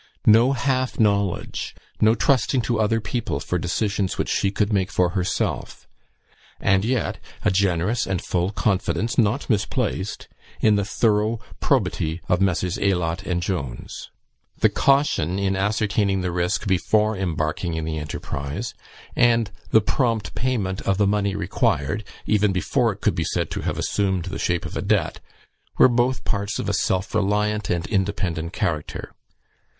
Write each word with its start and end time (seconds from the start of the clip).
No 0.25 0.53
half 0.53 0.99
knowledge 0.99 1.75
no 1.99 2.15
trusting 2.15 2.61
to 2.61 2.79
other 2.79 2.99
people 2.99 3.39
for 3.39 3.59
decisions 3.59 4.17
which 4.17 4.29
she 4.29 4.49
could 4.49 4.73
make 4.73 4.89
for 4.89 5.09
herself; 5.09 5.87
and 6.59 6.83
yet 6.83 7.19
a 7.45 7.51
generous 7.51 8.07
and 8.07 8.19
full 8.19 8.49
confidence, 8.49 9.19
not 9.19 9.47
misplaced, 9.47 10.27
in 10.59 10.73
the 10.75 10.83
thorough 10.83 11.39
probity 11.59 12.19
of 12.27 12.41
Messrs. 12.41 12.79
Aylott 12.79 13.27
and 13.27 13.43
Jones. 13.43 14.09
The 14.57 14.69
caution 14.71 15.37
in 15.37 15.55
ascertaining 15.55 16.21
the 16.21 16.31
risk 16.31 16.65
before 16.65 17.15
embarking 17.15 17.75
in 17.75 17.85
the 17.85 17.99
enterprise, 17.99 18.73
and 19.15 19.51
the 19.69 19.81
prompt 19.81 20.33
payment 20.33 20.81
of 20.81 20.97
the 20.97 21.05
money 21.05 21.35
required, 21.35 22.03
even 22.25 22.51
before 22.51 22.91
it 22.91 23.01
could 23.01 23.13
be 23.13 23.23
said 23.23 23.51
to 23.51 23.61
have 23.61 23.77
assumed 23.77 24.25
the 24.25 24.39
shape 24.39 24.65
of 24.65 24.75
a 24.75 24.81
debt, 24.81 25.19
were 25.77 25.87
both 25.87 26.23
parts 26.25 26.57
of 26.57 26.67
a 26.67 26.73
self 26.73 27.13
reliant 27.13 27.69
and 27.69 27.85
independent 27.85 28.51
character. 28.51 29.13